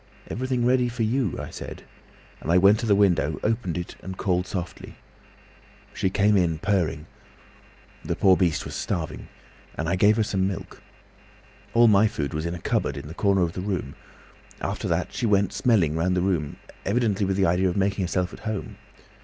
'Everything 0.31 0.65
ready 0.65 0.89
for 0.89 1.03
you,' 1.03 1.37
I 1.39 1.51
said, 1.51 1.83
and 2.39 2.59
went 2.59 2.79
to 2.79 2.87
the 2.87 2.95
window, 2.95 3.39
opened 3.43 3.77
it, 3.77 3.97
and 4.01 4.17
called 4.17 4.47
softly. 4.47 4.95
She 5.93 6.09
came 6.09 6.35
in, 6.35 6.57
purring—the 6.57 8.15
poor 8.15 8.35
beast 8.35 8.65
was 8.65 8.73
starving—and 8.73 9.87
I 9.87 9.95
gave 9.95 10.17
her 10.17 10.23
some 10.23 10.47
milk. 10.47 10.81
All 11.75 11.87
my 11.87 12.07
food 12.07 12.33
was 12.33 12.47
in 12.47 12.55
a 12.55 12.59
cupboard 12.59 12.97
in 12.97 13.07
the 13.09 13.13
corner 13.13 13.43
of 13.43 13.53
the 13.53 13.61
room. 13.61 13.93
After 14.59 14.87
that 14.87 15.13
she 15.13 15.27
went 15.27 15.53
smelling 15.53 15.95
round 15.95 16.17
the 16.17 16.21
room, 16.21 16.57
evidently 16.83 17.27
with 17.27 17.37
the 17.37 17.45
idea 17.45 17.69
of 17.69 17.77
making 17.77 18.03
herself 18.03 18.33
at 18.33 18.39
home. 18.39 18.77